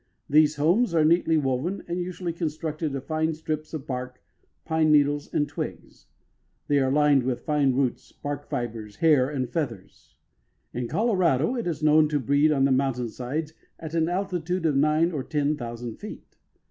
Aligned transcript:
These 0.27 0.55
homes 0.55 0.95
are 0.95 1.05
neatly 1.05 1.37
woven 1.37 1.83
and 1.87 2.01
usually 2.01 2.33
constructed 2.33 2.95
of 2.95 3.05
fine 3.05 3.35
strips 3.35 3.71
of 3.71 3.85
bark, 3.85 4.19
pine 4.65 4.91
needles 4.91 5.31
and 5.31 5.47
twigs. 5.47 6.07
They 6.67 6.79
are 6.79 6.91
lined 6.91 7.21
with 7.21 7.41
fine 7.45 7.75
roots, 7.75 8.11
bark 8.11 8.49
fibers, 8.49 8.95
hair 8.95 9.29
and 9.29 9.47
feathers. 9.47 10.15
In 10.73 10.87
Colorado 10.87 11.55
it 11.55 11.67
is 11.67 11.83
known 11.83 12.09
to 12.09 12.19
breed 12.19 12.51
on 12.51 12.65
the 12.65 12.71
mountain 12.71 13.09
sides 13.09 13.53
at 13.79 13.93
an 13.93 14.09
altitude 14.09 14.65
of 14.65 14.75
nine 14.75 15.11
or 15.11 15.23
ten 15.23 15.55
thousand 15.55 15.97
feet. 15.99 16.35